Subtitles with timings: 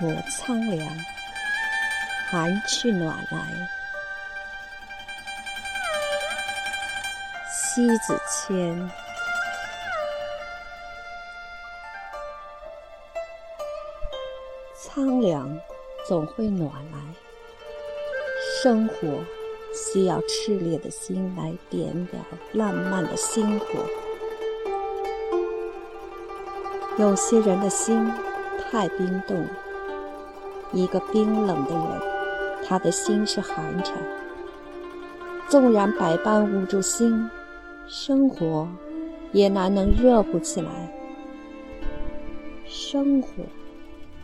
[0.00, 0.88] 我苍凉，
[2.30, 3.38] 寒去暖来。
[7.50, 8.90] 西子千，
[14.74, 15.58] 苍凉
[16.08, 16.98] 总会暖来。
[18.62, 19.24] 生活
[19.72, 22.18] 需要炽烈的心来点了
[22.52, 23.66] 浪漫的星火。
[26.98, 28.12] 有些人的心
[28.70, 29.48] 太冰冻，
[30.72, 32.00] 一个冰冷的人，
[32.64, 33.96] 他的心是寒蝉。
[35.48, 37.28] 纵然百般捂住心，
[37.86, 38.66] 生活
[39.32, 40.70] 也难能热乎起来。
[42.64, 43.28] 生活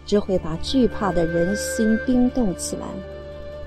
[0.06, 2.86] 只会把惧怕的人心冰冻起来，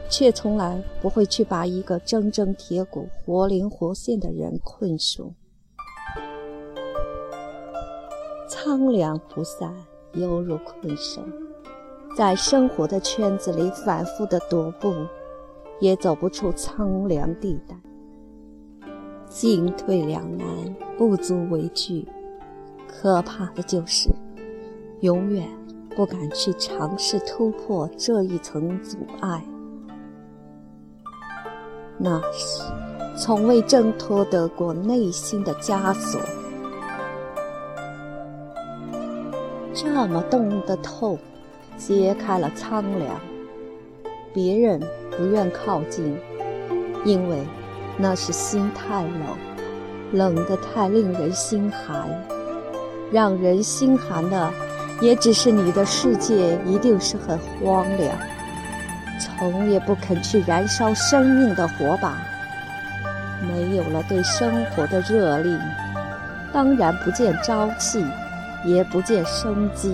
[0.10, 5.34] 却从来不会去把一个铮铮铁骨、活灵活现的人困住。
[8.48, 9.72] 苍凉不散，
[10.14, 11.22] 犹如困兽，
[12.16, 14.94] 在生活的圈子里反复的踱步，
[15.80, 17.76] 也走不出苍凉地带。
[19.30, 20.48] 进退两难，
[20.98, 22.06] 不足为惧。
[22.86, 24.10] 可怕的就是，
[25.00, 25.48] 永远
[25.96, 29.42] 不敢去尝试突破这一层阻碍。
[31.98, 32.62] 那是，
[33.16, 36.20] 从未挣脱得过内心的枷锁。
[39.74, 41.18] 这么冻的透，
[41.78, 43.20] 揭开了苍凉。
[44.34, 44.80] 别人
[45.18, 46.18] 不愿靠近，
[47.04, 47.38] 因为
[47.98, 49.14] 那是心太冷，
[50.14, 52.08] 冷得太令人心寒。
[53.12, 54.52] 让人心寒的，
[55.02, 58.16] 也只是你的世界一定是很荒凉，
[59.20, 62.18] 从也不肯去燃烧生命的火把。
[63.42, 65.58] 没有了对生活的热力，
[66.54, 68.06] 当然不见朝气。
[68.64, 69.92] 也不见生机，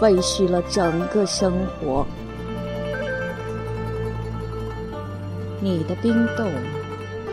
[0.00, 2.06] 废墟了整个生活。
[5.60, 6.50] 你的冰冻，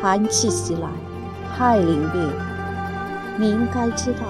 [0.01, 0.89] 寒气袭来，
[1.55, 2.27] 太凛冽。
[3.37, 4.21] 你应该知道，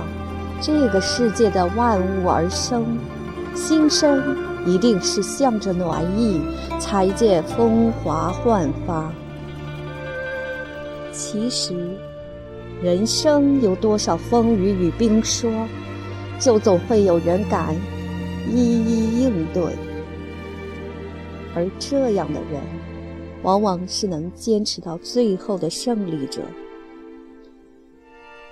[0.59, 2.97] 这个世界的万物而生，
[3.53, 6.41] 新生一定是向着暖意，
[6.79, 9.09] 才见风华焕发。
[11.13, 11.95] 其实，
[12.81, 15.51] 人生有多少风雨与冰霜？
[16.37, 17.73] 就总会有人敢
[18.47, 19.63] 一一应对，
[21.55, 22.61] 而这样的人，
[23.43, 26.41] 往往是能坚持到最后的胜利者。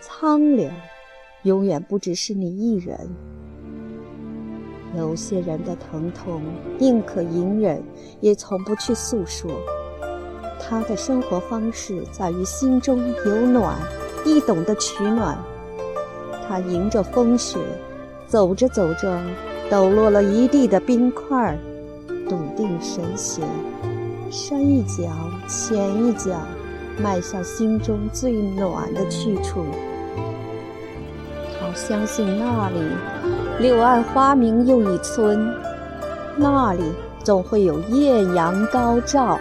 [0.01, 0.73] 苍凉，
[1.43, 2.97] 永远不只是你一人。
[4.95, 6.41] 有些人的疼痛，
[6.77, 7.81] 宁可隐忍，
[8.21, 9.49] 也从不去诉说。
[10.59, 13.77] 他的生活方式在于心中有暖，
[14.25, 15.37] 亦懂得取暖。
[16.47, 17.57] 他迎着风雪，
[18.27, 19.19] 走着走着，
[19.69, 21.57] 抖落了一地的冰块，
[22.29, 23.43] 笃定神闲，
[24.29, 25.03] 深一脚
[25.47, 26.31] 浅一脚，
[27.01, 29.65] 迈向心中最暖的去处。
[31.59, 32.79] 好相信那里
[33.59, 35.49] 柳暗花明又一村，
[36.35, 36.83] 那里
[37.23, 39.39] 总会有艳阳高照。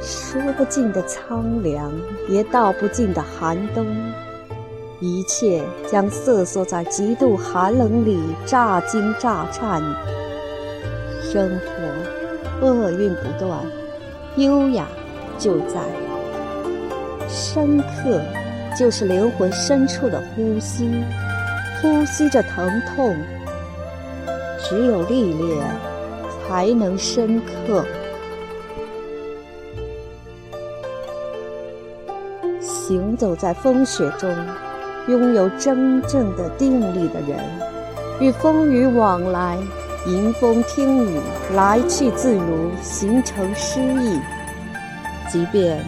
[0.00, 1.92] 说不尽的苍凉，
[2.28, 3.84] 也道不尽的寒冬，
[5.00, 9.80] 一切将瑟缩在极度寒冷里，乍惊乍颤。
[11.22, 13.64] 生活厄运不断，
[14.36, 14.86] 优雅
[15.38, 15.80] 就在，
[17.28, 18.20] 深刻
[18.78, 21.02] 就是灵魂深处的呼吸，
[21.80, 23.16] 呼吸着疼痛。
[24.58, 25.64] 只有历练，
[26.46, 27.82] 才能深刻。
[32.60, 34.28] 行走在风雪中，
[35.08, 37.38] 拥有真正的定力的人，
[38.20, 39.58] 与风雨往来，
[40.06, 41.20] 迎风听雨，
[41.54, 44.20] 来去自如，形成诗意。
[45.28, 45.82] 即便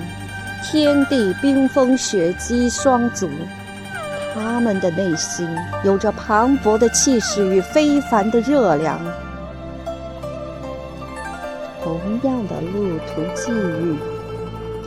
[0.64, 3.28] 天地冰封雪积霜足，
[4.34, 5.48] 他们的内心
[5.84, 8.98] 有着磅礴的气势与非凡的热量。
[11.84, 13.96] 同样的路途际遇。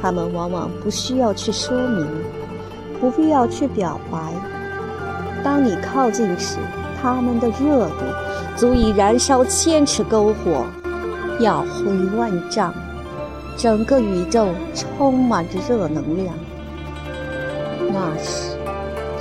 [0.01, 2.05] 他们往往不需要去说明，
[3.05, 4.17] 不必要去表白。
[5.43, 6.57] 当你靠近时，
[6.99, 8.03] 他们的热度
[8.55, 10.65] 足以燃烧千尺篝火，
[11.39, 12.73] 耀辉万丈。
[13.55, 16.33] 整个宇宙充满着热能量。
[17.93, 18.57] 那时，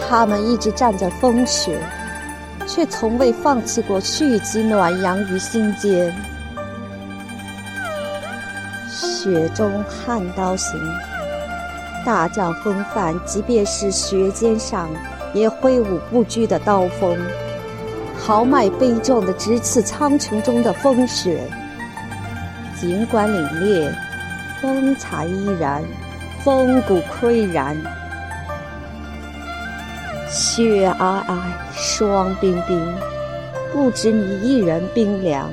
[0.01, 1.79] 他们一直站在风雪，
[2.67, 6.11] 却从未放弃过蓄积暖阳于心间。
[8.89, 10.81] 雪中悍刀行，
[12.05, 14.89] 大将风范，即便是雪尖上，
[15.33, 17.19] 也挥舞不拘的刀锋。
[18.17, 21.41] 豪迈悲壮的直刺苍穹中的风雪。
[22.79, 23.95] 尽管凛冽，
[24.61, 25.83] 风采依然，
[26.43, 27.77] 风骨岿然。
[30.29, 31.39] 雪皑皑，
[31.73, 32.95] 霜冰冰，
[33.73, 35.51] 不止你一人冰凉，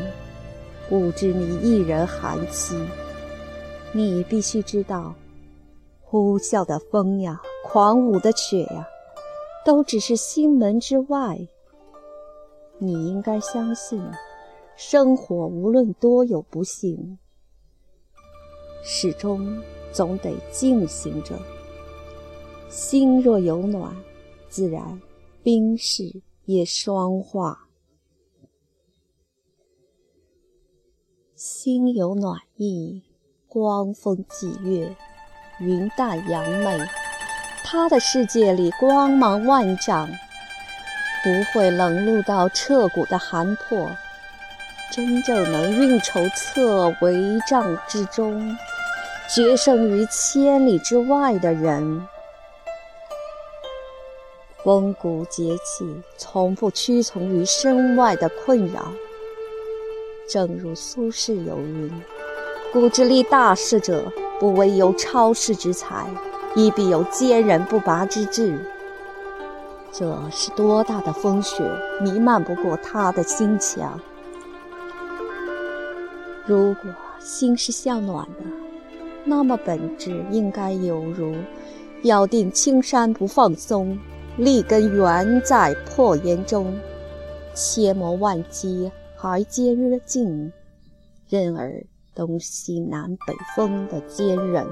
[0.89, 2.75] 不止你一人寒凄。
[3.91, 5.13] 你必须知道，
[6.11, 8.85] 呼啸的风呀，狂舞的雪呀，
[9.65, 11.39] 都只是心门之外。
[12.79, 14.03] 你应该相信，
[14.75, 17.17] 生活无论多有不幸。
[18.83, 19.57] 始终
[19.93, 21.39] 总得进行着。
[22.67, 23.95] 心若有暖，
[24.49, 25.01] 自然
[25.41, 27.69] 冰释也霜化。
[31.35, 33.01] 心有暖意，
[33.47, 34.93] 光风霁月，
[35.61, 36.77] 云淡阳美。
[37.63, 40.09] 他的世界里光芒万丈，
[41.23, 43.89] 不会冷露到彻骨的寒魄。
[44.91, 48.57] 真正能运筹策帷帐之中。
[49.33, 52.05] 决胜于千里之外的人，
[54.61, 58.91] 风骨节气从不屈从于身外的困扰。
[60.29, 61.89] 正如苏轼有云
[62.73, 64.11] ：“骨之立大事者，
[64.41, 66.07] 不惟有超世之才，
[66.55, 68.57] 亦必有坚韧不拔之志。”
[69.93, 71.63] 这是多大的风雪，
[72.01, 73.99] 弥漫不过他的心墙。
[76.47, 78.43] 如果心是向暖的。
[79.23, 81.35] 那么本质应该有如：
[82.01, 83.95] 咬定青山不放松，
[84.37, 86.75] 立根原在破岩中，
[87.53, 90.51] 千磨万击还坚劲，
[91.29, 91.83] 任尔
[92.21, 94.63] 东西南北风的坚韧。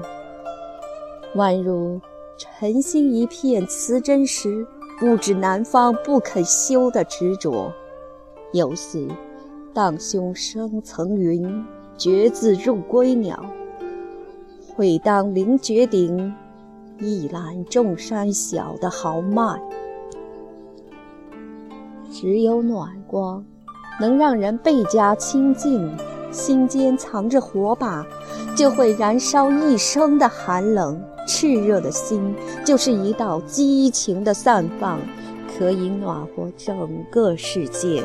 [1.34, 2.00] 宛如
[2.38, 4.64] 晨星一片瓷真时，
[5.00, 7.72] 不知南方不肯休的执着。
[8.52, 9.08] 有似
[9.74, 11.64] 荡胸生层云，
[11.96, 13.44] 决眦入归鸟。
[14.76, 16.32] 会当凌绝顶，
[17.00, 19.60] 一览众山小的豪迈。
[22.12, 23.44] 只有暖光，
[24.00, 25.90] 能让人倍加亲近。
[26.30, 28.06] 心间藏着火把，
[28.56, 31.00] 就会燃烧一生的寒冷。
[31.28, 32.34] 炽热的心，
[32.64, 34.98] 就是一道激情的散放，
[35.56, 38.02] 可以暖和整个世界。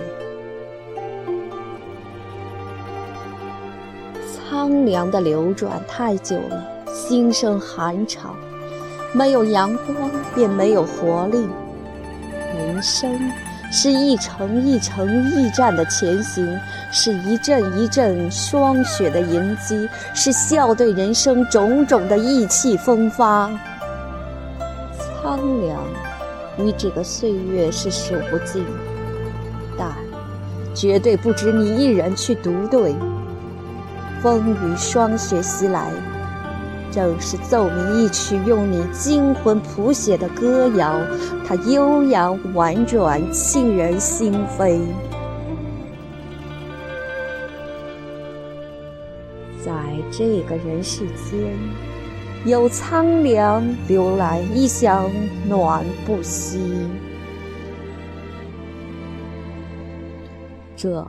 [4.49, 6.63] 苍凉的流转太久了，
[6.93, 8.35] 心生寒潮。
[9.11, 11.47] 没有阳光，便没有活力。
[12.53, 13.17] 人生
[13.75, 16.57] 是一程一程驿站的前行，
[16.93, 23.51] 是一阵一阵霜雪的迎击，是笑对人生种种的意气风发。
[24.97, 25.77] 苍凉
[26.57, 28.65] 与这个岁月是数不尽，
[29.77, 29.91] 但
[30.73, 32.95] 绝对不止你一人去独对。
[34.23, 35.91] 风雨霜雪袭来，
[36.95, 40.97] 正是奏鸣一曲用你惊魂谱写的歌谣。
[41.45, 44.79] 它悠扬婉转，沁人心扉。
[49.61, 49.73] 在
[50.09, 51.53] 这个人世间，
[52.45, 55.11] 有苍凉流来，一想
[55.49, 56.87] 暖不息。
[60.77, 61.05] 这。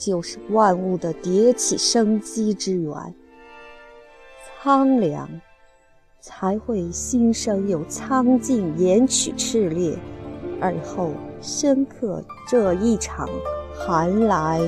[0.00, 2.94] 就是万物的迭起生机之源。
[4.60, 5.28] 苍凉，
[6.18, 9.96] 才会心生有苍劲言曲炽烈，
[10.60, 13.28] 而后深刻这一场
[13.72, 14.60] 寒来。